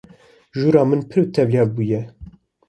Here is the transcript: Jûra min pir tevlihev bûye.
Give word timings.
Jûra 0.59 0.83
min 0.89 1.01
pir 1.09 1.23
tevlihev 1.33 1.69
bûye. 1.75 2.01